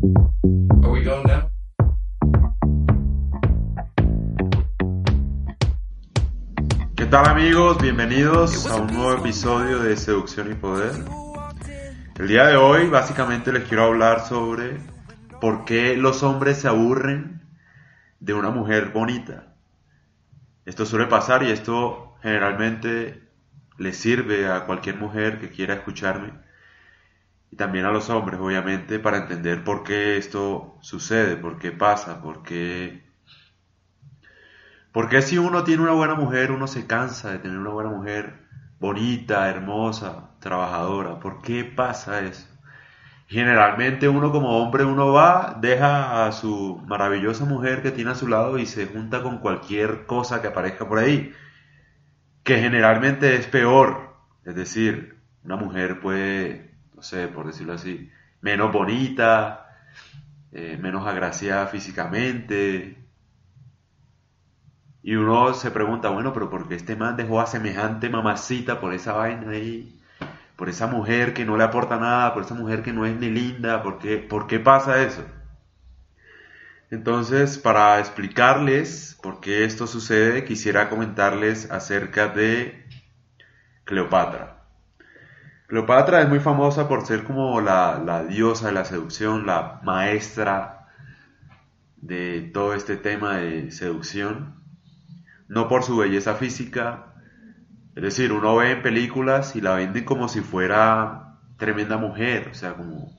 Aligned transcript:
Are 0.00 0.92
we 0.92 1.02
going 1.02 1.26
now? 1.26 1.50
¿Qué 6.94 7.06
tal 7.06 7.26
amigos? 7.26 7.78
Bienvenidos 7.82 8.66
a 8.66 8.76
un 8.76 8.86
nuevo 8.94 9.14
episodio 9.14 9.80
de 9.80 9.96
Seducción 9.96 10.52
y 10.52 10.54
Poder. 10.54 10.92
El 12.16 12.28
día 12.28 12.46
de 12.46 12.56
hoy 12.56 12.88
básicamente 12.88 13.52
les 13.52 13.64
quiero 13.64 13.86
hablar 13.86 14.20
sobre 14.20 14.76
por 15.40 15.64
qué 15.64 15.96
los 15.96 16.22
hombres 16.22 16.58
se 16.58 16.68
aburren 16.68 17.42
de 18.20 18.34
una 18.34 18.50
mujer 18.50 18.90
bonita. 18.90 19.56
Esto 20.64 20.86
suele 20.86 21.06
pasar 21.06 21.42
y 21.42 21.50
esto 21.50 22.14
generalmente 22.22 23.28
le 23.78 23.92
sirve 23.92 24.46
a 24.46 24.64
cualquier 24.64 24.94
mujer 24.94 25.40
que 25.40 25.50
quiera 25.50 25.74
escucharme 25.74 26.47
y 27.50 27.56
también 27.56 27.84
a 27.84 27.90
los 27.90 28.10
hombres 28.10 28.40
obviamente 28.40 28.98
para 28.98 29.18
entender 29.18 29.64
por 29.64 29.84
qué 29.84 30.16
esto 30.16 30.78
sucede, 30.80 31.36
por 31.36 31.58
qué 31.58 31.72
pasa, 31.72 32.22
por 32.22 32.42
qué 32.42 33.08
porque 34.92 35.22
si 35.22 35.38
uno 35.38 35.64
tiene 35.64 35.82
una 35.82 35.92
buena 35.92 36.14
mujer, 36.14 36.50
uno 36.50 36.66
se 36.66 36.86
cansa 36.86 37.30
de 37.30 37.38
tener 37.38 37.58
una 37.58 37.70
buena 37.70 37.90
mujer 37.90 38.48
bonita, 38.80 39.48
hermosa, 39.48 40.30
trabajadora? 40.40 41.20
¿Por 41.20 41.42
qué 41.42 41.64
pasa 41.64 42.20
eso? 42.22 42.48
Generalmente 43.28 44.08
uno 44.08 44.32
como 44.32 44.58
hombre, 44.58 44.84
uno 44.84 45.12
va, 45.12 45.56
deja 45.60 46.26
a 46.26 46.32
su 46.32 46.82
maravillosa 46.86 47.44
mujer 47.44 47.82
que 47.82 47.90
tiene 47.90 48.12
a 48.12 48.14
su 48.14 48.26
lado 48.26 48.58
y 48.58 48.66
se 48.66 48.86
junta 48.86 49.22
con 49.22 49.38
cualquier 49.38 50.06
cosa 50.06 50.40
que 50.40 50.48
aparezca 50.48 50.88
por 50.88 50.98
ahí, 50.98 51.32
que 52.42 52.58
generalmente 52.58 53.36
es 53.36 53.46
peor. 53.46 54.16
Es 54.44 54.54
decir, 54.54 55.18
una 55.44 55.56
mujer 55.56 56.00
puede, 56.00 56.67
no 56.98 57.02
sé, 57.04 57.28
por 57.28 57.46
decirlo 57.46 57.74
así, 57.74 58.10
menos 58.40 58.72
bonita, 58.72 59.78
eh, 60.50 60.76
menos 60.80 61.06
agraciada 61.06 61.68
físicamente, 61.68 62.98
y 65.00 65.14
uno 65.14 65.54
se 65.54 65.70
pregunta, 65.70 66.08
bueno, 66.08 66.32
pero 66.32 66.50
¿por 66.50 66.66
qué 66.66 66.74
este 66.74 66.96
man 66.96 67.16
dejó 67.16 67.40
a 67.40 67.46
semejante 67.46 68.10
mamacita 68.10 68.80
por 68.80 68.92
esa 68.92 69.12
vaina 69.12 69.52
ahí? 69.52 70.02
Por 70.56 70.68
esa 70.68 70.88
mujer 70.88 71.34
que 71.34 71.44
no 71.44 71.56
le 71.56 71.62
aporta 71.62 71.98
nada, 71.98 72.34
por 72.34 72.42
esa 72.42 72.54
mujer 72.54 72.82
que 72.82 72.92
no 72.92 73.06
es 73.06 73.14
ni 73.16 73.30
linda, 73.30 73.80
¿por 73.84 73.98
qué, 73.98 74.18
¿por 74.18 74.48
qué 74.48 74.58
pasa 74.58 75.00
eso? 75.04 75.24
Entonces, 76.90 77.58
para 77.58 78.00
explicarles 78.00 79.16
por 79.22 79.38
qué 79.38 79.64
esto 79.64 79.86
sucede, 79.86 80.44
quisiera 80.44 80.88
comentarles 80.88 81.70
acerca 81.70 82.26
de 82.26 82.84
Cleopatra. 83.84 84.57
Cleopatra 85.68 86.22
es 86.22 86.28
muy 86.28 86.40
famosa 86.40 86.88
por 86.88 87.06
ser 87.06 87.22
como 87.22 87.60
la, 87.60 88.02
la 88.04 88.24
diosa 88.24 88.66
de 88.66 88.72
la 88.72 88.84
seducción, 88.84 89.46
la 89.46 89.80
maestra 89.84 90.88
de 91.96 92.50
todo 92.52 92.74
este 92.74 92.96
tema 92.96 93.36
de 93.36 93.70
seducción 93.70 94.58
no 95.48 95.66
por 95.66 95.82
su 95.82 95.96
belleza 95.96 96.34
física. 96.34 97.14
Es 97.96 98.02
decir, 98.02 98.32
uno 98.32 98.56
ve 98.56 98.72
en 98.72 98.82
películas 98.82 99.56
y 99.56 99.60
la 99.60 99.74
venden 99.74 100.04
como 100.04 100.28
si 100.28 100.40
fuera 100.40 101.38
tremenda 101.56 101.96
mujer, 101.96 102.48
o 102.52 102.54
sea, 102.54 102.74
como 102.74 103.16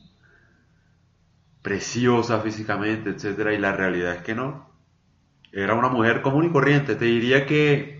preciosa 1.61 2.39
físicamente, 2.39 3.09
etcétera, 3.09 3.53
y 3.53 3.57
la 3.57 3.73
realidad 3.73 4.15
es 4.15 4.21
que 4.21 4.35
no. 4.35 4.69
Era 5.51 5.73
una 5.73 5.89
mujer 5.89 6.21
común 6.21 6.45
y 6.45 6.51
corriente. 6.51 6.95
Te 6.95 7.05
diría 7.05 7.45
que 7.45 7.99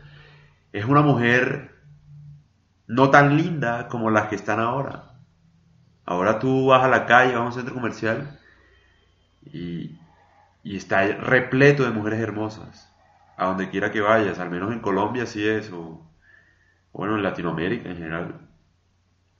es 0.72 0.84
una 0.86 1.02
mujer 1.02 1.76
no 2.90 3.10
tan 3.10 3.36
linda 3.36 3.86
como 3.86 4.10
las 4.10 4.26
que 4.26 4.34
están 4.34 4.58
ahora. 4.58 5.12
Ahora 6.04 6.40
tú 6.40 6.66
vas 6.66 6.82
a 6.82 6.88
la 6.88 7.06
calle, 7.06 7.34
vas 7.34 7.42
a 7.42 7.46
un 7.46 7.52
centro 7.52 7.74
comercial 7.74 8.40
y, 9.44 9.96
y 10.64 10.76
está 10.76 11.06
repleto 11.06 11.84
de 11.84 11.90
mujeres 11.90 12.18
hermosas 12.18 12.92
a 13.36 13.46
donde 13.46 13.70
quiera 13.70 13.92
que 13.92 14.00
vayas, 14.00 14.40
al 14.40 14.50
menos 14.50 14.72
en 14.72 14.80
Colombia 14.80 15.24
sí 15.26 15.46
es, 15.46 15.70
o 15.72 16.04
bueno, 16.92 17.14
en 17.14 17.22
Latinoamérica 17.22 17.88
en 17.90 17.96
general. 17.96 18.48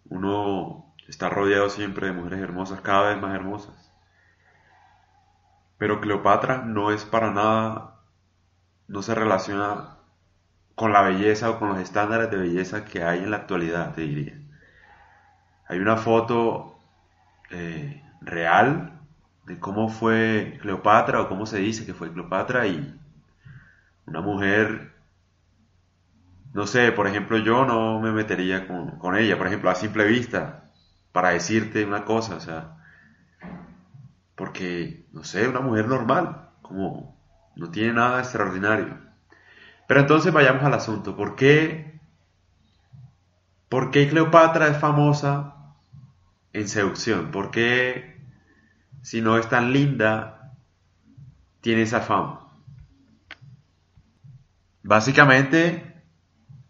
Uno 0.04 0.94
está 1.08 1.28
rodeado 1.28 1.70
siempre 1.70 2.06
de 2.06 2.12
mujeres 2.12 2.40
hermosas, 2.40 2.80
cada 2.82 3.08
vez 3.08 3.20
más 3.20 3.34
hermosas. 3.34 3.92
Pero 5.76 6.00
Cleopatra 6.00 6.58
no 6.58 6.92
es 6.92 7.04
para 7.04 7.32
nada, 7.32 7.96
no 8.86 9.02
se 9.02 9.14
relaciona 9.14 9.99
con 10.80 10.94
la 10.94 11.02
belleza 11.02 11.50
o 11.50 11.58
con 11.58 11.68
los 11.68 11.78
estándares 11.78 12.30
de 12.30 12.38
belleza 12.38 12.86
que 12.86 13.04
hay 13.04 13.18
en 13.18 13.30
la 13.30 13.36
actualidad, 13.36 13.92
te 13.92 14.00
diría. 14.00 14.40
Hay 15.68 15.78
una 15.78 15.98
foto 15.98 16.78
eh, 17.50 18.02
real 18.22 18.98
de 19.44 19.58
cómo 19.58 19.90
fue 19.90 20.58
Cleopatra 20.62 21.20
o 21.20 21.28
cómo 21.28 21.44
se 21.44 21.58
dice 21.58 21.84
que 21.84 21.92
fue 21.92 22.10
Cleopatra 22.10 22.66
y 22.66 22.98
una 24.06 24.22
mujer, 24.22 24.94
no 26.54 26.66
sé, 26.66 26.92
por 26.92 27.06
ejemplo, 27.06 27.36
yo 27.36 27.66
no 27.66 28.00
me 28.00 28.10
metería 28.10 28.66
con, 28.66 29.16
ella, 29.18 29.36
por 29.36 29.48
ejemplo, 29.48 29.68
a 29.68 29.74
simple 29.74 30.06
vista, 30.06 30.70
para 31.12 31.28
decirte 31.28 31.84
una 31.84 32.06
cosa, 32.06 32.36
o 32.36 32.40
sea, 32.40 32.78
porque, 34.34 35.04
no 35.12 35.24
sé, 35.24 35.46
una 35.46 35.60
mujer 35.60 35.88
normal, 35.88 36.48
como 36.62 37.20
no 37.54 37.70
tiene 37.70 37.92
nada 37.92 38.20
extraordinario. 38.20 39.09
Pero 39.90 40.02
entonces 40.02 40.32
vayamos 40.32 40.62
al 40.62 40.74
asunto, 40.74 41.16
¿por 41.16 41.34
qué, 41.34 41.98
por 43.68 43.90
qué 43.90 44.08
Cleopatra 44.08 44.68
es 44.68 44.78
famosa 44.78 45.74
en 46.52 46.68
seducción? 46.68 47.32
¿Por 47.32 47.50
qué, 47.50 48.22
si 49.02 49.20
no 49.20 49.36
es 49.36 49.48
tan 49.48 49.72
linda, 49.72 50.54
tiene 51.60 51.82
esa 51.82 52.02
fama? 52.02 52.52
Básicamente 54.84 56.04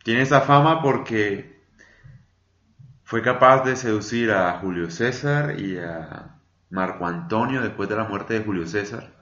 tiene 0.02 0.22
esa 0.22 0.40
fama 0.40 0.80
porque 0.80 1.62
fue 3.04 3.20
capaz 3.20 3.64
de 3.64 3.76
seducir 3.76 4.30
a 4.32 4.60
Julio 4.60 4.90
César 4.90 5.60
y 5.60 5.76
a 5.76 6.38
Marco 6.70 7.06
Antonio 7.06 7.60
después 7.60 7.86
de 7.90 7.96
la 7.96 8.04
muerte 8.04 8.32
de 8.32 8.46
Julio 8.46 8.66
César, 8.66 9.19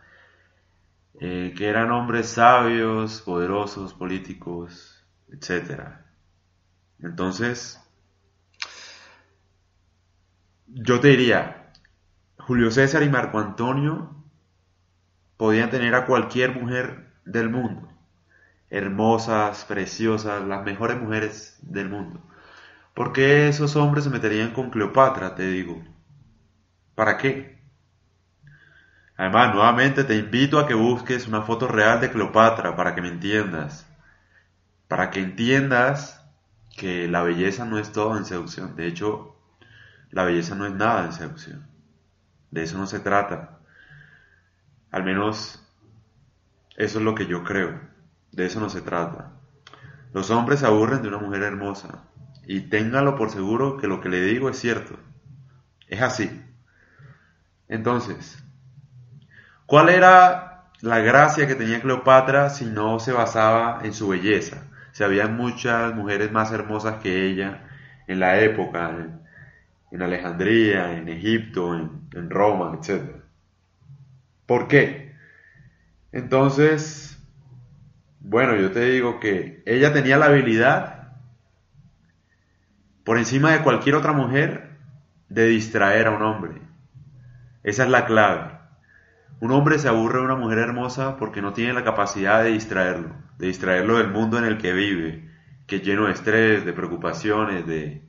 eh, 1.20 1.54
que 1.56 1.68
eran 1.68 1.90
hombres 1.90 2.28
sabios, 2.28 3.22
poderosos, 3.22 3.94
políticos, 3.94 5.04
etc. 5.30 5.82
Entonces, 7.00 7.80
yo 10.66 11.00
te 11.00 11.08
diría, 11.08 11.72
Julio 12.38 12.70
César 12.70 13.02
y 13.02 13.08
Marco 13.08 13.38
Antonio 13.38 14.14
podían 15.36 15.70
tener 15.70 15.94
a 15.94 16.06
cualquier 16.06 16.54
mujer 16.54 17.12
del 17.24 17.50
mundo 17.50 17.88
hermosas, 18.70 19.64
preciosas, 19.64 20.46
las 20.46 20.64
mejores 20.64 21.00
mujeres 21.00 21.58
del 21.62 21.88
mundo. 21.88 22.22
¿Por 22.94 23.12
qué 23.12 23.48
esos 23.48 23.76
hombres 23.76 24.04
se 24.04 24.10
meterían 24.10 24.52
con 24.52 24.70
Cleopatra, 24.70 25.34
te 25.34 25.46
digo? 25.48 25.82
¿Para 26.94 27.16
qué? 27.16 27.57
Además, 29.18 29.52
nuevamente 29.52 30.04
te 30.04 30.14
invito 30.14 30.60
a 30.60 30.66
que 30.68 30.74
busques 30.74 31.26
una 31.26 31.42
foto 31.42 31.66
real 31.66 32.00
de 32.00 32.12
Cleopatra 32.12 32.76
para 32.76 32.94
que 32.94 33.02
me 33.02 33.08
entiendas. 33.08 33.84
Para 34.86 35.10
que 35.10 35.20
entiendas 35.20 36.24
que 36.76 37.08
la 37.08 37.24
belleza 37.24 37.64
no 37.64 37.80
es 37.80 37.90
todo 37.90 38.16
en 38.16 38.24
seducción. 38.24 38.76
De 38.76 38.86
hecho, 38.86 39.36
la 40.12 40.22
belleza 40.22 40.54
no 40.54 40.66
es 40.66 40.72
nada 40.72 41.04
en 41.04 41.12
seducción. 41.12 41.66
De 42.52 42.62
eso 42.62 42.78
no 42.78 42.86
se 42.86 43.00
trata. 43.00 43.58
Al 44.92 45.02
menos 45.02 45.68
eso 46.76 46.98
es 47.00 47.04
lo 47.04 47.16
que 47.16 47.26
yo 47.26 47.42
creo. 47.42 47.80
De 48.30 48.46
eso 48.46 48.60
no 48.60 48.70
se 48.70 48.82
trata. 48.82 49.32
Los 50.12 50.30
hombres 50.30 50.60
se 50.60 50.66
aburren 50.66 51.02
de 51.02 51.08
una 51.08 51.18
mujer 51.18 51.42
hermosa. 51.42 52.04
Y 52.46 52.60
ténganlo 52.60 53.16
por 53.16 53.30
seguro 53.30 53.78
que 53.78 53.88
lo 53.88 54.00
que 54.00 54.10
le 54.10 54.20
digo 54.20 54.48
es 54.48 54.60
cierto. 54.60 54.96
Es 55.88 56.02
así. 56.02 56.40
Entonces, 57.66 58.44
¿cuál 59.68 59.90
era 59.90 60.64
la 60.80 60.98
gracia 61.00 61.46
que 61.46 61.54
tenía 61.54 61.82
Cleopatra 61.82 62.48
si 62.48 62.64
no 62.64 62.98
se 62.98 63.12
basaba 63.12 63.80
en 63.84 63.92
su 63.92 64.08
belleza? 64.08 64.64
Si 64.92 65.04
había 65.04 65.28
muchas 65.28 65.94
mujeres 65.94 66.32
más 66.32 66.50
hermosas 66.52 66.96
que 67.02 67.26
ella 67.26 67.68
en 68.06 68.18
la 68.18 68.40
época, 68.40 68.96
en, 69.92 70.02
Alejandría, 70.02 70.96
en 70.96 71.08
Egipto, 71.10 71.74
en, 71.74 72.08
en 72.14 72.30
Roma, 72.30 72.78
etc. 72.80 73.22
¿Por 74.46 74.68
qué? 74.68 75.14
Entonces, 76.12 77.22
bueno, 78.20 78.56
yo 78.56 78.72
te 78.72 78.80
digo 78.90 79.20
que 79.20 79.62
ella 79.66 79.92
tenía 79.92 80.16
la 80.16 80.26
habilidad, 80.26 81.12
por 83.04 83.18
encima 83.18 83.52
de 83.52 83.62
cualquier 83.62 83.96
otra 83.96 84.12
mujer, 84.12 84.78
de 85.28 85.46
distraer 85.46 86.06
a 86.06 86.12
un 86.12 86.22
hombre. 86.22 86.62
Esa 87.62 87.84
es 87.84 87.90
la 87.90 88.06
clave. 88.06 88.57
Un 89.40 89.52
hombre 89.52 89.78
se 89.78 89.88
aburre 89.88 90.18
de 90.18 90.24
una 90.24 90.36
mujer 90.36 90.58
hermosa 90.58 91.16
porque 91.16 91.42
no 91.42 91.52
tiene 91.52 91.72
la 91.72 91.84
capacidad 91.84 92.42
de 92.42 92.50
distraerlo, 92.50 93.14
de 93.38 93.46
distraerlo 93.46 93.98
del 93.98 94.08
mundo 94.08 94.38
en 94.38 94.44
el 94.44 94.58
que 94.58 94.72
vive, 94.72 95.30
que 95.66 95.76
es 95.76 95.82
lleno 95.82 96.06
de 96.06 96.12
estrés, 96.12 96.64
de 96.64 96.72
preocupaciones, 96.72 97.66
de, 97.66 98.02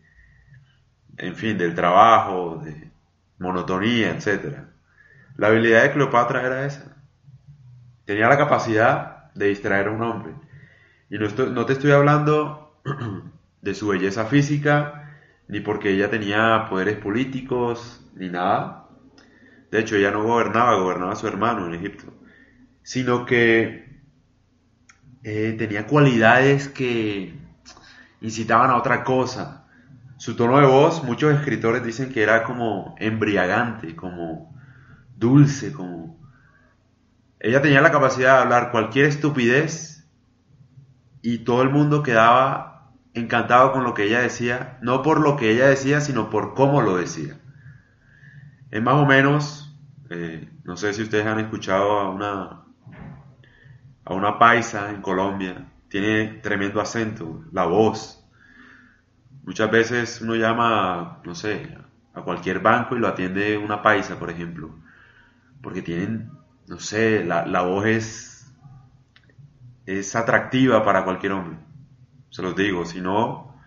en 1.18 1.36
fin, 1.36 1.58
del 1.58 1.76
trabajo, 1.76 2.62
de, 2.64 2.90
monotonía, 3.40 4.12
etc. 4.12 4.60
La 5.38 5.48
habilidad 5.48 5.84
de 5.84 5.92
Cleopatra 5.94 6.46
era 6.46 6.66
esa. 6.66 6.96
Tenía 8.06 8.28
la 8.28 8.38
capacidad 8.38 9.32
de 9.34 9.48
distraer 9.48 9.88
a 9.88 9.92
un 9.92 10.04
hombre. 10.04 10.34
Y 11.10 11.18
no, 11.18 11.28
no 11.28 11.66
te 11.66 11.74
estoy 11.74 11.92
hablando 11.92 12.80
de 13.62 13.74
su 13.74 13.88
belleza 13.88 14.26
física, 14.26 15.16
ni 15.48 15.62
porque 15.62 15.92
ella 15.92 16.10
tenía 16.10 16.68
poderes 16.70 16.98
políticos, 16.98 18.06
ni 18.14 18.30
nada. 18.30 18.89
De 19.72 19.80
hecho, 19.80 19.96
ella 19.96 20.12
no 20.12 20.24
gobernaba, 20.24 20.76
gobernaba 20.76 21.16
su 21.16 21.28
hermano 21.28 21.68
en 21.68 21.76
Egipto. 21.76 22.14
Sino 22.84 23.26
que 23.26 24.02
eh, 25.24 25.56
tenía 25.58 25.86
cualidades 25.86 26.70
que 26.70 27.38
incitaban 28.22 28.72
a 28.72 28.78
otra 28.78 29.04
cosa. 29.04 29.68
Su 30.18 30.36
tono 30.36 30.60
de 30.60 30.66
voz, 30.66 31.04
muchos 31.04 31.34
escritores 31.34 31.84
dicen 31.84 32.12
que 32.12 32.24
era 32.24 32.44
como 32.44 32.96
embriagante, 33.00 33.96
como 33.96 34.56
dulce, 35.16 35.72
como... 35.72 36.20
Ella 37.40 37.62
tenía 37.62 37.82
la 37.82 37.92
capacidad 37.92 38.36
de 38.36 38.44
hablar 38.44 38.72
cualquier 38.72 39.06
estupidez 39.06 40.06
y 41.22 41.40
todo 41.40 41.62
el 41.62 41.70
mundo 41.70 42.04
quedaba 42.04 42.92
encantado 43.14 43.72
con 43.72 43.84
lo 43.84 43.94
que 43.94 44.04
ella 44.04 44.20
decía, 44.20 44.78
no 44.82 45.02
por 45.02 45.22
lo 45.22 45.38
que 45.38 45.52
ella 45.52 45.68
decía, 45.68 46.02
sino 46.02 46.30
por 46.30 46.54
cómo 46.54 46.82
lo 46.82 46.98
decía. 46.98 47.40
Es 48.72 48.82
más 48.82 48.96
o 48.96 49.06
menos, 49.06 49.76
eh, 50.10 50.48
no 50.64 50.78
sé 50.78 50.94
si 50.94 51.04
ustedes 51.04 51.26
han 51.26 51.40
escuchado 51.40 52.00
a 52.00 52.10
una, 52.10 52.64
a 54.06 54.14
una 54.14 54.38
paisa 54.40 54.90
en 54.92 55.02
Colombia, 55.02 55.72
tiene 55.90 56.40
tremendo 56.42 56.80
acento, 56.82 57.44
la 57.52 57.66
voz, 57.66 58.20
Muchas 59.50 59.72
veces 59.72 60.22
uno 60.22 60.36
llama, 60.36 61.22
no 61.26 61.34
sé, 61.34 61.76
a 62.14 62.22
cualquier 62.22 62.60
banco 62.60 62.96
y 62.96 63.00
lo 63.00 63.08
atiende 63.08 63.58
una 63.58 63.82
paisa, 63.82 64.20
por 64.20 64.30
ejemplo, 64.30 64.76
porque 65.64 65.82
tienen, 65.82 66.30
no 66.68 66.80
sé, 66.80 67.26
la, 67.26 67.64
voz 67.64 67.88
es, 67.88 68.54
es 69.88 70.16
atractiva 70.16 70.86
para 70.86 71.04
cualquier 71.04 71.32
hombre. 71.32 71.58
Se 72.30 72.44
los 72.44 72.56
digo, 72.56 72.86
si 72.86 73.02
no, 73.02 73.60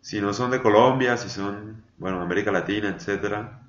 si 0.00 0.20
no 0.20 0.32
son 0.32 0.52
de 0.52 0.62
Colombia, 0.62 1.16
si 1.16 1.28
son, 1.28 1.82
bueno, 1.98 2.20
América 2.20 2.52
Latina, 2.52 2.90
etcétera, 2.90 3.63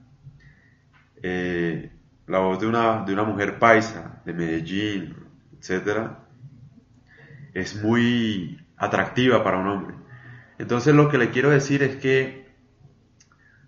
eh, 1.21 1.91
la 2.27 2.39
voz 2.39 2.59
de 2.59 2.67
una, 2.67 3.03
de 3.03 3.13
una 3.13 3.23
mujer 3.23 3.59
paisa, 3.59 4.21
de 4.25 4.33
Medellín, 4.33 5.15
etcétera, 5.57 6.19
es 7.53 7.81
muy 7.81 8.65
atractiva 8.77 9.43
para 9.43 9.57
un 9.57 9.67
hombre. 9.67 9.95
Entonces 10.57 10.93
lo 10.95 11.09
que 11.09 11.17
le 11.17 11.31
quiero 11.31 11.49
decir 11.49 11.83
es 11.83 11.97
que 11.97 12.45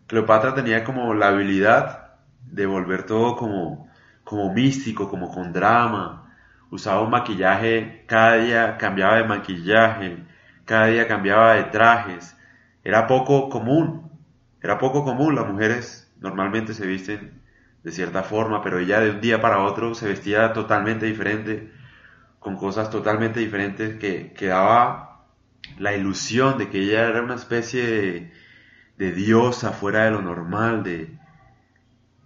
Cleopatra 0.08 0.54
tenía 0.54 0.84
como 0.84 1.14
la 1.14 1.30
habilidad 1.30 2.16
de 2.42 2.66
volver 2.66 3.04
todo 3.04 3.36
como, 3.36 3.90
como 4.24 4.54
místico, 4.54 5.10
como 5.10 5.32
con 5.32 5.54
drama. 5.54 6.34
Usaba 6.70 7.02
un 7.02 7.12
maquillaje, 7.12 8.04
cada 8.08 8.38
día 8.38 8.78
cambiaba 8.78 9.18
de 9.18 9.26
maquillaje, 9.26 10.18
cada 10.66 10.88
día 10.88 11.08
cambiaba 11.08 11.56
de 11.56 11.66
trajes. 11.66 12.38
Era 12.84 13.08
poco 13.08 13.50
común, 13.50 14.12
era 14.62 14.78
poco 14.78 15.04
común. 15.04 15.36
Las 15.36 15.48
mujeres 15.48 16.07
normalmente 16.20 16.74
se 16.74 16.86
visten 16.86 17.42
de 17.84 17.92
cierta 17.92 18.24
forma, 18.24 18.62
pero 18.62 18.80
ella 18.80 19.00
de 19.00 19.12
un 19.12 19.22
día 19.22 19.42
para 19.42 19.60
otro 19.60 19.96
se 19.96 20.08
vestía 20.08 20.54
totalmente 20.54 21.06
diferente, 21.06 21.72
con 22.40 22.58
cosas 22.58 22.90
totalmente 22.90 23.40
diferentes 23.40 23.98
que, 23.98 24.34
que 24.34 24.48
daba 24.48 25.08
la 25.78 25.96
ilusión 25.96 26.58
de 26.58 26.70
que 26.70 26.80
ella 26.80 27.08
era 27.08 27.22
una 27.22 27.36
especie 27.36 28.32
de, 28.98 29.12
diosa 29.12 29.72
fuera 29.72 30.06
de 30.06 30.12
lo 30.12 30.22
normal, 30.22 30.84
de, 30.84 31.18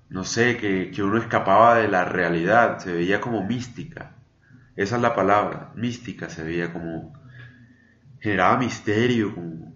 no 0.09 0.23
sé, 0.23 0.57
que, 0.57 0.91
uno 1.03 1.17
escapaba 1.17 1.77
de 1.77 1.87
la 1.87 2.05
realidad, 2.05 2.79
se 2.79 2.93
veía 2.93 3.19
como 3.21 3.45
mística. 3.45 4.15
Esa 4.75 4.95
es 4.95 5.01
la 5.01 5.15
palabra, 5.15 5.71
mística, 5.75 6.29
se 6.29 6.43
veía 6.43 6.71
como, 6.71 7.13
generaba 8.19 8.57
misterio, 8.57 9.35
como, 9.35 9.75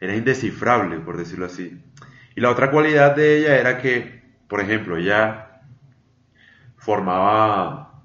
era 0.00 0.14
indescifrable, 0.14 1.00
por 1.00 1.16
decirlo 1.16 1.46
así. 1.46 1.82
Y 2.36 2.42
la 2.42 2.50
otra 2.50 2.70
cualidad 2.70 3.16
de 3.16 3.38
ella 3.38 3.56
era 3.56 3.78
que, 3.78 4.22
por 4.46 4.60
ejemplo, 4.60 4.98
ella 4.98 5.62
formaba, 6.76 8.02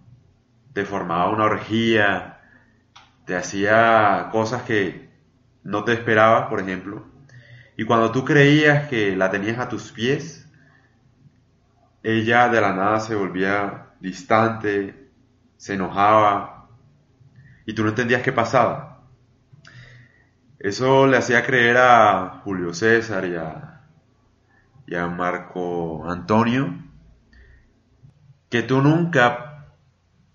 te 0.72 0.86
formaba 0.86 1.30
una 1.30 1.44
orgía, 1.44 2.40
te 3.26 3.36
hacía 3.36 4.30
cosas 4.32 4.64
que 4.64 5.10
no 5.64 5.84
te 5.84 5.92
esperabas, 5.92 6.48
por 6.48 6.62
ejemplo, 6.62 7.06
y 7.76 7.84
cuando 7.84 8.12
tú 8.12 8.24
creías 8.24 8.88
que 8.88 9.18
la 9.18 9.30
tenías 9.30 9.60
a 9.60 9.68
tus 9.68 9.92
pies, 9.92 10.50
ella 12.02 12.48
de 12.48 12.62
la 12.62 12.74
nada 12.74 13.02
se 13.02 13.16
volvía 13.16 13.88
distante, 14.00 15.10
se 15.58 15.74
enojaba, 15.74 16.70
y 17.66 17.74
tú 17.74 17.84
no 17.84 17.90
entendías 17.90 18.22
qué 18.22 18.32
pasaba. 18.32 19.04
Eso 20.58 21.06
le 21.06 21.18
hacía 21.18 21.46
creer 21.46 21.78
a 21.78 22.42
Julio 22.44 22.74
César 22.74 23.26
y 23.26 23.36
a, 23.36 23.71
y 24.88 24.96
a 24.96 25.08
Marco 25.08 26.10
Antonio 26.10 26.74
que 28.50 28.64
tú 28.64 28.82
nunca 28.82 29.68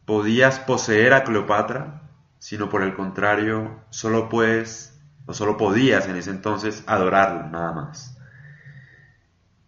podías 0.05 0.59
poseer 0.59 1.13
a 1.13 1.25
Cleopatra 1.25 2.03
sino 2.39 2.69
por 2.69 2.83
el 2.83 2.95
contrario, 2.95 3.81
solo 3.91 4.29
puedes 4.29 4.97
o 5.27 5.35
solo 5.35 5.57
podías 5.57 6.07
en 6.07 6.17
ese 6.17 6.31
entonces 6.31 6.85
adorarlo, 6.87 7.49
nada 7.49 7.73
más. 7.73 8.17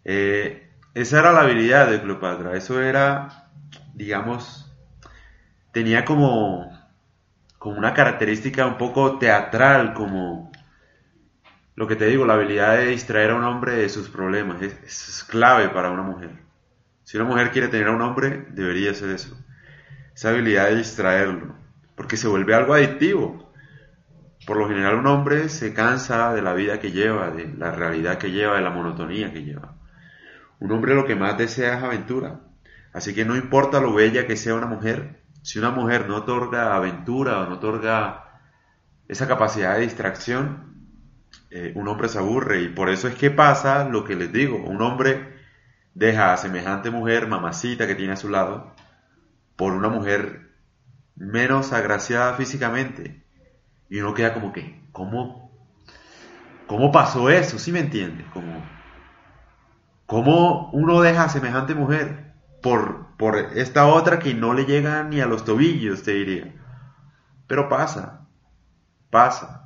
Eh, 0.05 0.71
esa 0.93 1.19
era 1.19 1.33
la 1.33 1.41
habilidad 1.41 1.89
de 1.89 2.01
Cleopatra, 2.01 2.55
eso 2.55 2.81
era, 2.81 3.49
digamos, 3.93 4.71
tenía 5.73 6.05
como, 6.05 6.71
como 7.57 7.77
una 7.77 7.93
característica 7.93 8.65
un 8.65 8.77
poco 8.77 9.19
teatral, 9.19 9.93
como 9.93 10.51
lo 11.79 11.87
que 11.87 11.95
te 11.95 12.07
digo, 12.07 12.25
la 12.25 12.33
habilidad 12.33 12.77
de 12.77 12.87
distraer 12.87 13.31
a 13.31 13.35
un 13.35 13.43
hombre 13.45 13.77
de 13.77 13.87
sus 13.87 14.09
problemas, 14.09 14.61
es, 14.61 14.77
es 14.83 15.23
clave 15.23 15.69
para 15.69 15.89
una 15.89 16.03
mujer. 16.03 16.31
Si 17.03 17.15
una 17.17 17.25
mujer 17.25 17.51
quiere 17.51 17.69
tener 17.69 17.87
a 17.87 17.95
un 17.95 18.01
hombre, 18.01 18.47
debería 18.49 18.93
ser 18.93 19.11
eso, 19.11 19.37
esa 20.13 20.29
habilidad 20.29 20.67
de 20.67 20.75
distraerlo 20.75 21.59
porque 21.99 22.15
se 22.15 22.29
vuelve 22.29 22.55
algo 22.55 22.73
adictivo. 22.73 23.51
Por 24.47 24.55
lo 24.55 24.69
general 24.69 24.95
un 24.95 25.07
hombre 25.07 25.49
se 25.49 25.73
cansa 25.73 26.33
de 26.33 26.41
la 26.41 26.53
vida 26.53 26.79
que 26.79 26.91
lleva, 26.91 27.29
de 27.29 27.53
la 27.57 27.71
realidad 27.71 28.17
que 28.17 28.31
lleva, 28.31 28.55
de 28.55 28.61
la 28.61 28.69
monotonía 28.69 29.33
que 29.33 29.43
lleva. 29.43 29.75
Un 30.61 30.71
hombre 30.71 30.95
lo 30.95 31.05
que 31.05 31.15
más 31.15 31.37
desea 31.37 31.77
es 31.77 31.83
aventura. 31.83 32.39
Así 32.93 33.13
que 33.13 33.25
no 33.25 33.35
importa 33.35 33.81
lo 33.81 33.93
bella 33.93 34.25
que 34.25 34.37
sea 34.37 34.55
una 34.55 34.67
mujer, 34.67 35.23
si 35.41 35.59
una 35.59 35.71
mujer 35.71 36.07
no 36.07 36.15
otorga 36.15 36.73
aventura 36.73 37.41
o 37.41 37.49
no 37.49 37.55
otorga 37.55 38.39
esa 39.09 39.27
capacidad 39.27 39.75
de 39.75 39.81
distracción, 39.81 40.68
eh, 41.51 41.73
un 41.75 41.87
hombre 41.87 42.09
se 42.09 42.19
aburre. 42.19 42.61
Y 42.61 42.69
por 42.69 42.89
eso 42.89 43.07
es 43.07 43.15
que 43.15 43.31
pasa 43.31 43.85
lo 43.85 44.03
que 44.03 44.15
les 44.15 44.31
digo, 44.31 44.57
un 44.57 44.81
hombre 44.81 45.37
deja 45.93 46.33
a 46.33 46.37
semejante 46.37 46.89
mujer, 46.91 47.27
mamacita 47.27 47.87
que 47.87 47.95
tiene 47.95 48.13
a 48.13 48.17
su 48.17 48.29
lado, 48.29 48.73
por 49.55 49.73
una 49.73 49.89
mujer 49.89 50.51
menos 51.15 51.73
agraciada 51.73 52.33
físicamente. 52.35 53.23
Y 53.89 53.99
uno 53.99 54.13
queda 54.13 54.33
como 54.33 54.53
que, 54.53 54.81
¿cómo, 54.91 55.51
cómo 56.67 56.91
pasó 56.91 57.29
eso? 57.29 57.59
¿Sí 57.59 57.71
me 57.71 57.79
entiende? 57.79 58.23
Como, 58.33 58.63
¿Cómo 60.09 60.71
uno 60.71 61.01
deja 61.01 61.25
a 61.25 61.29
semejante 61.29 61.75
mujer 61.75 62.33
por, 62.63 63.15
por 63.15 63.37
esta 63.37 63.85
otra 63.85 64.17
que 64.17 64.33
no 64.33 64.55
le 64.55 64.65
llega 64.65 65.03
ni 65.03 65.21
a 65.21 65.27
los 65.27 65.45
tobillos, 65.45 66.01
te 66.01 66.13
diría? 66.13 66.55
Pero 67.45 67.69
pasa, 67.69 68.27
pasa. 69.11 69.58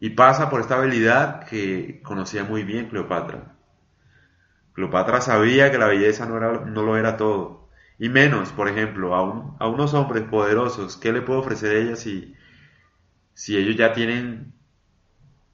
Y 0.00 0.10
pasa 0.10 0.50
por 0.50 0.60
esta 0.60 0.76
habilidad 0.76 1.44
que 1.46 2.00
conocía 2.02 2.44
muy 2.44 2.64
bien 2.64 2.88
Cleopatra. 2.88 3.54
Cleopatra 4.74 5.20
sabía 5.20 5.70
que 5.70 5.78
la 5.78 5.86
belleza 5.86 6.26
no, 6.26 6.36
era, 6.36 6.64
no 6.64 6.82
lo 6.82 6.96
era 6.96 7.16
todo 7.16 7.66
y 7.98 8.08
menos, 8.08 8.52
por 8.52 8.68
ejemplo, 8.68 9.14
a, 9.14 9.56
a 9.58 9.68
unos 9.68 9.94
hombres 9.94 10.24
poderosos, 10.24 10.96
¿qué 10.96 11.12
le 11.12 11.22
puedo 11.22 11.40
ofrecer 11.40 11.76
ella 11.76 11.96
si, 11.96 12.34
si 13.34 13.56
ellos 13.56 13.76
ya 13.76 13.92
tienen 13.92 14.52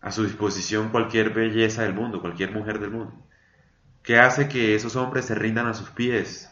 a 0.01 0.11
su 0.11 0.25
disposición 0.25 0.89
cualquier 0.91 1.31
belleza 1.31 1.83
del 1.83 1.95
mundo, 1.95 2.21
cualquier 2.21 2.53
mujer 2.53 2.81
del 2.81 2.91
mundo? 2.91 3.15
¿Qué 4.03 4.19
hace 4.19 4.49
que 4.49 4.75
esos 4.75 4.97
hombres 4.97 5.27
se 5.27 5.37
rindan 5.37 5.69
a 5.69 5.75
sus 5.75 5.91
pies? 5.91 6.51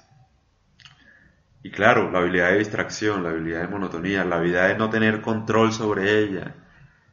Y 1.62 1.70
claro, 1.72 2.10
la 2.10 2.20
habilidad 2.20 2.50
de 2.52 2.58
distracción, 2.58 3.24
la 3.24 3.30
habilidad 3.30 3.62
de 3.62 3.68
monotonía, 3.68 4.24
la 4.24 4.36
habilidad 4.36 4.68
de 4.68 4.78
no 4.78 4.90
tener 4.90 5.20
control 5.20 5.72
sobre 5.72 6.20
ella, 6.20 6.54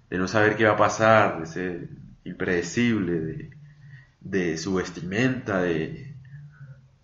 de 0.09 0.17
no 0.17 0.27
saber 0.27 0.55
qué 0.55 0.65
va 0.65 0.73
a 0.73 0.77
pasar, 0.77 1.39
de 1.39 1.45
ser 1.45 1.89
impredecible, 2.23 3.19
de, 3.19 3.49
de 4.21 4.57
su 4.57 4.75
vestimenta, 4.75 5.61
de, 5.61 6.07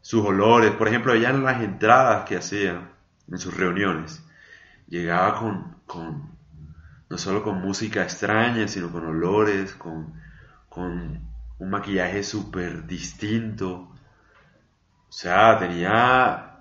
sus 0.04 0.24
olores. 0.24 0.72
Por 0.74 0.88
ejemplo, 0.88 1.14
ella 1.14 1.32
en 1.32 1.44
las 1.44 1.64
entradas 1.64 2.26
que 2.26 2.38
hacía 2.38 2.92
en 3.32 3.38
sus 3.40 3.56
reuniones, 3.58 4.24
llegaba 4.88 5.40
con, 5.88 6.30
no 7.10 7.18
solo 7.18 7.42
con 7.42 7.62
música 7.62 8.04
extraña, 8.04 8.68
sino 8.68 8.92
con 8.92 9.06
olores, 9.06 9.74
con, 9.74 10.14
con, 10.70 11.34
un 11.58 11.70
maquillaje 11.70 12.24
súper 12.24 12.86
distinto. 12.86 13.90
O 15.08 15.12
sea, 15.12 15.58
tenía 15.58 16.60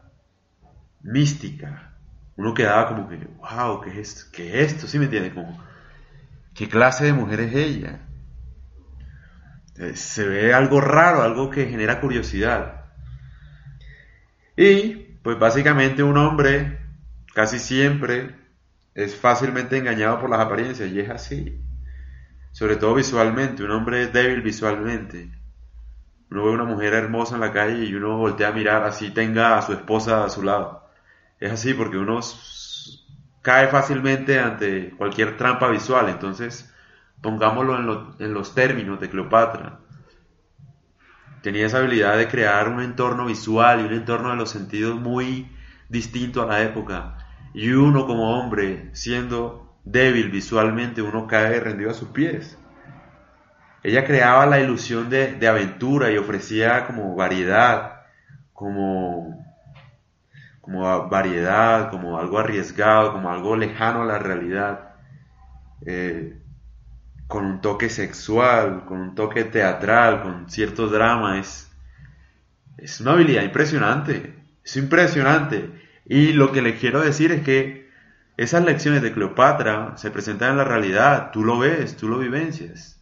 mística. 1.02 1.94
Uno 2.36 2.54
quedaba 2.54 2.88
como 2.88 3.08
que, 3.08 3.16
wow, 3.16 3.80
¿qué 3.80 3.90
es 3.90 3.96
esto? 3.96 4.30
¿Qué 4.32 4.62
es 4.62 4.72
esto? 4.74 4.86
¿Sí 4.86 4.98
me 5.00 5.06
entiendes? 5.06 5.32
¿Qué 6.54 6.68
clase 6.68 7.04
de 7.04 7.12
mujer 7.12 7.40
es 7.40 7.54
ella? 7.54 8.00
Eh, 9.76 9.96
se 9.96 10.26
ve 10.26 10.52
algo 10.54 10.80
raro, 10.80 11.22
algo 11.22 11.50
que 11.50 11.66
genera 11.66 12.00
curiosidad. 12.00 12.86
Y, 14.56 14.94
pues 15.22 15.38
básicamente 15.38 16.02
un 16.02 16.18
hombre 16.18 16.78
casi 17.34 17.58
siempre 17.58 18.36
es 18.94 19.16
fácilmente 19.16 19.78
engañado 19.78 20.20
por 20.20 20.30
las 20.30 20.40
apariencias 20.40 20.90
y 20.90 21.00
es 21.00 21.10
así. 21.10 21.60
Sobre 22.52 22.76
todo 22.76 22.94
visualmente, 22.94 23.64
un 23.64 23.70
hombre 23.70 24.02
es 24.02 24.12
débil 24.12 24.42
visualmente. 24.42 25.30
Uno 26.30 26.44
ve 26.44 26.50
una 26.50 26.64
mujer 26.64 26.94
hermosa 26.94 27.34
en 27.34 27.40
la 27.40 27.52
calle 27.52 27.84
y 27.84 27.94
uno 27.94 28.18
voltea 28.18 28.48
a 28.48 28.52
mirar 28.52 28.84
así 28.84 29.10
tenga 29.10 29.58
a 29.58 29.62
su 29.62 29.72
esposa 29.72 30.24
a 30.24 30.28
su 30.28 30.42
lado. 30.42 30.86
Es 31.40 31.50
así 31.52 31.74
porque 31.74 31.96
uno 31.96 32.20
cae 33.42 33.68
fácilmente 33.68 34.38
ante 34.38 34.90
cualquier 34.90 35.36
trampa 35.36 35.68
visual. 35.68 36.08
Entonces, 36.08 36.72
pongámoslo 37.20 38.14
en, 38.18 38.34
los 38.34 38.54
términos 38.54 39.00
de 39.00 39.10
Cleopatra. 39.10 39.80
Tenía 41.42 41.66
esa 41.66 41.78
habilidad 41.78 42.16
de 42.16 42.28
crear 42.28 42.68
un 42.68 42.80
entorno 42.80 43.26
visual 43.26 43.80
y 43.80 43.84
un 43.84 43.92
entorno 43.94 44.30
de 44.30 44.36
los 44.36 44.50
sentidos 44.50 45.00
muy 45.00 45.50
distinto 45.88 46.42
a 46.42 46.46
la 46.46 46.62
época. 46.62 47.18
Y 47.52 47.70
uno 47.70 48.06
como 48.06 48.38
hombre, 48.38 48.90
siendo 48.92 49.76
débil 49.84 50.30
visualmente, 50.30 51.02
uno 51.02 51.26
cae 51.26 51.58
rendido 51.58 51.90
a 51.90 51.94
sus 51.94 52.08
pies. 52.08 52.56
Ella 53.82 54.04
creaba 54.04 54.46
la 54.46 54.60
ilusión 54.60 55.10
de 55.10 55.48
aventura 55.48 56.12
y 56.12 56.16
ofrecía 56.16 56.86
como 56.86 57.16
variedad, 57.16 58.02
como, 58.52 59.41
como 60.62 61.08
variedad, 61.10 61.90
como 61.90 62.18
algo 62.18 62.38
arriesgado, 62.38 63.12
como 63.12 63.30
algo 63.30 63.56
lejano 63.56 64.02
a 64.02 64.06
la 64.06 64.18
realidad. 64.18 64.94
Eh, 65.84 66.38
con 67.26 67.46
un 67.46 67.60
toque 67.60 67.88
sexual, 67.88 68.84
con 68.84 69.00
un 69.00 69.14
toque 69.14 69.44
teatral, 69.44 70.22
con 70.22 70.50
cierto 70.50 70.88
drama. 70.88 71.38
Es, 71.38 71.70
es 72.78 73.00
una 73.00 73.12
habilidad 73.12 73.42
impresionante, 73.42 74.34
es 74.64 74.76
impresionante. 74.76 75.70
Y 76.04 76.34
lo 76.34 76.52
que 76.52 76.62
les 76.62 76.78
quiero 76.78 77.00
decir 77.00 77.32
es 77.32 77.42
que 77.42 77.90
esas 78.36 78.64
lecciones 78.64 79.02
de 79.02 79.12
Cleopatra 79.12 79.94
se 79.96 80.10
presentan 80.10 80.50
en 80.50 80.56
la 80.58 80.64
realidad, 80.64 81.30
tú 81.32 81.42
lo 81.44 81.58
ves, 81.58 81.96
tú 81.96 82.08
lo 82.08 82.18
vivencias, 82.18 83.00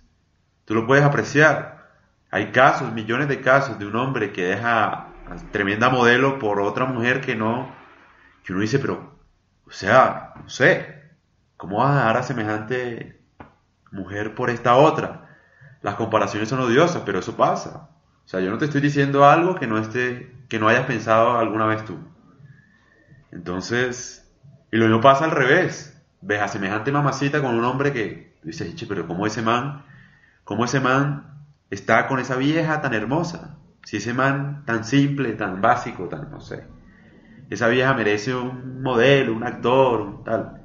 tú 0.64 0.74
lo 0.74 0.86
puedes 0.86 1.04
apreciar. 1.04 1.90
Hay 2.30 2.52
casos, 2.52 2.92
millones 2.92 3.28
de 3.28 3.40
casos 3.40 3.78
de 3.78 3.86
un 3.86 3.96
hombre 3.96 4.32
que 4.32 4.44
deja 4.44 5.08
tremenda 5.52 5.90
modelo 5.90 6.38
por 6.38 6.60
otra 6.60 6.86
mujer 6.86 7.20
que 7.20 7.36
no, 7.36 7.72
que 8.44 8.52
uno 8.52 8.62
dice, 8.62 8.78
pero, 8.78 9.18
o 9.66 9.70
sea, 9.70 10.34
no 10.42 10.48
sé, 10.48 11.02
¿cómo 11.56 11.78
vas 11.78 11.90
a 11.90 11.96
dejar 11.96 12.16
a 12.16 12.22
semejante 12.22 13.20
mujer 13.90 14.34
por 14.34 14.50
esta 14.50 14.76
otra. 14.76 15.28
Las 15.82 15.94
comparaciones 15.94 16.48
son 16.48 16.60
odiosas, 16.60 17.02
pero 17.04 17.18
eso 17.18 17.36
pasa. 17.36 17.88
O 18.24 18.28
sea, 18.28 18.40
yo 18.40 18.50
no 18.50 18.58
te 18.58 18.66
estoy 18.66 18.80
diciendo 18.80 19.24
algo 19.24 19.54
que 19.54 19.66
no 19.66 19.78
esté, 19.78 20.34
que 20.48 20.58
no 20.58 20.68
hayas 20.68 20.86
pensado 20.86 21.38
alguna 21.38 21.66
vez 21.66 21.84
tú. 21.84 21.98
Entonces, 23.32 24.30
y 24.70 24.76
lo 24.76 24.86
mismo 24.86 25.00
pasa 25.00 25.24
al 25.24 25.30
revés. 25.30 25.96
Ves 26.20 26.40
a 26.40 26.48
semejante 26.48 26.92
mamacita 26.92 27.40
con 27.40 27.54
un 27.54 27.64
hombre 27.64 27.92
que 27.92 28.36
dices, 28.42 28.74
pero 28.88 29.06
¿cómo 29.06 29.26
ese 29.26 29.42
man, 29.42 29.84
cómo 30.44 30.64
ese 30.64 30.80
man 30.80 31.44
está 31.70 32.06
con 32.08 32.20
esa 32.20 32.36
vieja 32.36 32.82
tan 32.82 32.92
hermosa? 32.92 33.56
Si 33.84 33.96
ese 33.96 34.14
man 34.14 34.64
tan 34.66 34.84
simple, 34.84 35.32
tan 35.32 35.60
básico, 35.60 36.08
tan, 36.08 36.30
no 36.30 36.40
sé. 36.40 36.64
Esa 37.48 37.68
vieja 37.68 37.94
merece 37.94 38.34
un 38.34 38.82
modelo, 38.82 39.34
un 39.34 39.44
actor, 39.44 40.00
un 40.00 40.24
tal. 40.24 40.62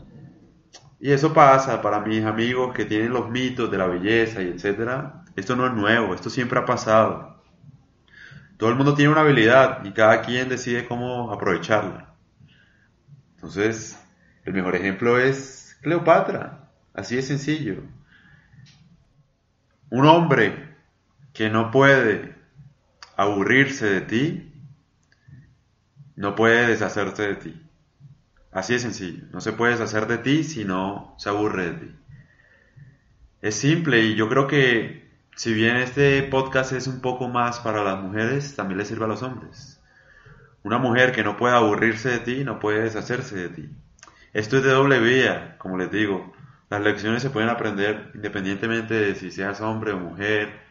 Y 0.99 1.11
eso 1.11 1.33
pasa 1.33 1.81
para 1.81 1.99
mis 1.99 2.23
amigos 2.23 2.73
que 2.73 2.85
tienen 2.85 3.13
los 3.13 3.29
mitos 3.29 3.69
de 3.71 3.77
la 3.77 3.87
belleza 3.87 4.41
y 4.41 4.49
etcétera. 4.49 5.23
Esto 5.35 5.55
no 5.55 5.65
es 5.65 5.73
nuevo, 5.73 6.13
esto 6.13 6.29
siempre 6.29 6.59
ha 6.59 6.65
pasado. 6.65 7.41
Todo 8.57 8.69
el 8.69 8.75
mundo 8.75 8.93
tiene 8.93 9.11
una 9.11 9.21
habilidad 9.21 9.83
y 9.83 9.91
cada 9.91 10.21
quien 10.21 10.47
decide 10.47 10.87
cómo 10.87 11.33
aprovecharla. 11.33 12.13
Entonces, 13.35 14.01
el 14.45 14.53
mejor 14.53 14.75
ejemplo 14.75 15.19
es 15.19 15.77
Cleopatra. 15.81 16.69
Así 16.93 17.17
de 17.17 17.21
sencillo. 17.21 17.83
Un 19.89 20.05
hombre 20.05 20.75
que 21.33 21.49
no 21.49 21.69
puede 21.69 22.34
aburrirse 23.17 23.85
de 23.87 24.01
ti, 24.01 24.53
no 26.15 26.35
puede 26.35 26.67
deshacerse 26.67 27.23
de 27.23 27.35
ti. 27.35 27.61
Así 28.51 28.73
de 28.73 28.79
sencillo. 28.79 29.25
No 29.31 29.41
se 29.41 29.51
puede 29.51 29.73
deshacer 29.73 30.07
de 30.07 30.17
ti 30.17 30.43
si 30.43 30.63
no 30.63 31.15
se 31.17 31.29
aburre 31.29 31.71
de 31.71 31.73
ti. 31.73 31.95
Es 33.41 33.55
simple 33.55 34.01
y 34.01 34.15
yo 34.15 34.29
creo 34.29 34.47
que 34.47 35.05
si 35.35 35.53
bien 35.53 35.75
este 35.75 36.23
podcast 36.23 36.71
es 36.71 36.87
un 36.87 37.01
poco 37.01 37.27
más 37.27 37.59
para 37.59 37.83
las 37.83 38.01
mujeres, 38.01 38.55
también 38.55 38.77
le 38.77 38.85
sirve 38.85 39.05
a 39.05 39.09
los 39.09 39.21
hombres. 39.23 39.81
Una 40.63 40.77
mujer 40.77 41.11
que 41.11 41.23
no 41.23 41.37
puede 41.37 41.55
aburrirse 41.55 42.09
de 42.09 42.19
ti 42.19 42.43
no 42.43 42.59
puede 42.59 42.83
deshacerse 42.83 43.35
de 43.35 43.49
ti. 43.49 43.69
Esto 44.33 44.57
es 44.57 44.63
de 44.63 44.71
doble 44.71 44.99
vía, 44.99 45.57
como 45.57 45.77
les 45.77 45.91
digo. 45.91 46.33
Las 46.69 46.81
lecciones 46.81 47.21
se 47.21 47.29
pueden 47.29 47.49
aprender 47.49 48.11
independientemente 48.15 48.93
de 48.93 49.15
si 49.15 49.29
seas 49.29 49.61
hombre 49.61 49.91
o 49.91 49.99
mujer, 49.99 50.64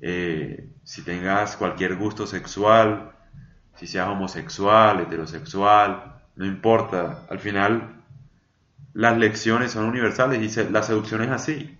eh, 0.00 0.68
si 0.84 1.02
tengas 1.02 1.56
cualquier 1.56 1.96
gusto 1.96 2.26
sexual, 2.26 3.12
si 3.76 3.86
seas 3.86 4.08
homosexual, 4.08 5.00
heterosexual, 5.00 6.20
no 6.36 6.46
importa, 6.46 7.26
al 7.28 7.38
final 7.38 8.02
las 8.94 9.16
lecciones 9.16 9.72
son 9.72 9.86
universales 9.86 10.40
y 10.40 10.70
la 10.70 10.82
seducción 10.82 11.22
es 11.22 11.30
así. 11.30 11.78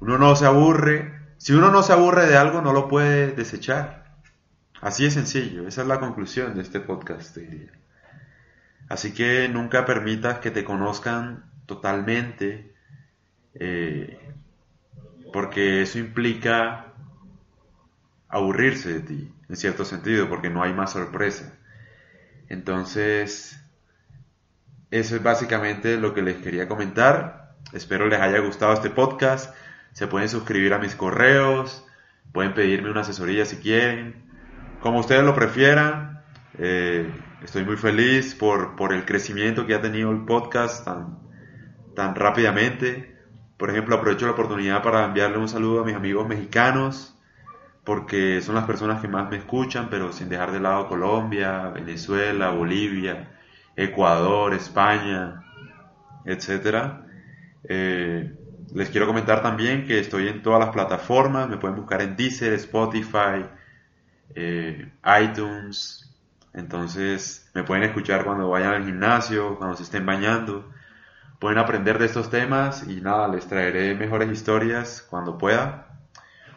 Uno 0.00 0.18
no 0.18 0.34
se 0.36 0.46
aburre, 0.46 1.20
si 1.38 1.52
uno 1.52 1.70
no 1.70 1.82
se 1.82 1.92
aburre 1.92 2.26
de 2.26 2.36
algo 2.36 2.60
no 2.60 2.72
lo 2.72 2.88
puede 2.88 3.32
desechar. 3.32 4.02
Así 4.80 5.06
es 5.06 5.14
sencillo, 5.14 5.66
esa 5.68 5.82
es 5.82 5.88
la 5.88 6.00
conclusión 6.00 6.54
de 6.54 6.62
este 6.62 6.80
podcast, 6.80 7.38
Así 8.88 9.14
que 9.14 9.48
nunca 9.48 9.86
permitas 9.86 10.40
que 10.40 10.50
te 10.50 10.64
conozcan 10.64 11.44
totalmente, 11.66 12.74
eh, 13.54 14.21
porque 15.52 15.82
eso 15.82 15.98
implica 15.98 16.94
aburrirse 18.26 18.90
de 18.90 19.00
ti, 19.00 19.34
en 19.50 19.56
cierto 19.56 19.84
sentido, 19.84 20.26
porque 20.30 20.48
no 20.48 20.62
hay 20.62 20.72
más 20.72 20.92
sorpresa. 20.92 21.58
Entonces, 22.48 23.62
eso 24.90 25.14
es 25.14 25.22
básicamente 25.22 25.98
lo 25.98 26.14
que 26.14 26.22
les 26.22 26.38
quería 26.38 26.68
comentar. 26.68 27.54
Espero 27.74 28.06
les 28.06 28.18
haya 28.18 28.38
gustado 28.38 28.72
este 28.72 28.88
podcast. 28.88 29.54
Se 29.92 30.06
pueden 30.06 30.30
suscribir 30.30 30.72
a 30.72 30.78
mis 30.78 30.94
correos, 30.94 31.86
pueden 32.32 32.54
pedirme 32.54 32.90
una 32.90 33.02
asesoría 33.02 33.44
si 33.44 33.56
quieren, 33.56 34.24
como 34.80 35.00
ustedes 35.00 35.22
lo 35.22 35.34
prefieran. 35.34 36.22
Eh, 36.56 37.12
estoy 37.44 37.66
muy 37.66 37.76
feliz 37.76 38.34
por, 38.34 38.74
por, 38.74 38.94
el 38.94 39.04
crecimiento 39.04 39.66
que 39.66 39.74
ha 39.74 39.82
tenido 39.82 40.12
el 40.12 40.24
podcast 40.24 40.82
tan, 40.86 41.18
tan 41.94 42.14
rápidamente. 42.14 43.11
Por 43.62 43.70
ejemplo, 43.70 43.94
aprovecho 43.94 44.26
la 44.26 44.32
oportunidad 44.32 44.82
para 44.82 45.04
enviarle 45.04 45.38
un 45.38 45.48
saludo 45.48 45.82
a 45.82 45.84
mis 45.84 45.94
amigos 45.94 46.26
mexicanos 46.26 47.16
porque 47.84 48.40
son 48.40 48.56
las 48.56 48.64
personas 48.64 49.00
que 49.00 49.06
más 49.06 49.30
me 49.30 49.36
escuchan, 49.36 49.86
pero 49.88 50.12
sin 50.12 50.28
dejar 50.28 50.50
de 50.50 50.58
lado 50.58 50.88
Colombia, 50.88 51.68
Venezuela, 51.68 52.50
Bolivia, 52.50 53.38
Ecuador, 53.76 54.52
España, 54.52 55.44
etc. 56.24 57.04
Eh, 57.62 58.34
les 58.74 58.88
quiero 58.90 59.06
comentar 59.06 59.42
también 59.42 59.86
que 59.86 60.00
estoy 60.00 60.26
en 60.26 60.42
todas 60.42 60.58
las 60.58 60.70
plataformas, 60.70 61.48
me 61.48 61.56
pueden 61.56 61.76
buscar 61.76 62.02
en 62.02 62.16
Deezer, 62.16 62.54
Spotify, 62.54 63.46
eh, 64.34 64.90
iTunes, 65.22 66.12
entonces 66.52 67.48
me 67.54 67.62
pueden 67.62 67.84
escuchar 67.84 68.24
cuando 68.24 68.50
vayan 68.50 68.74
al 68.74 68.84
gimnasio, 68.84 69.56
cuando 69.56 69.76
se 69.76 69.84
estén 69.84 70.04
bañando, 70.04 70.68
pueden 71.42 71.58
aprender 71.58 71.98
de 71.98 72.06
estos 72.06 72.30
temas 72.30 72.86
y 72.86 73.00
nada, 73.00 73.26
les 73.26 73.48
traeré 73.48 73.96
mejores 73.96 74.30
historias 74.30 75.04
cuando 75.10 75.38
pueda. 75.38 75.88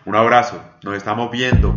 Un 0.06 0.16
abrazo, 0.16 0.62
nos 0.84 0.96
estamos 0.96 1.32
viendo. 1.32 1.74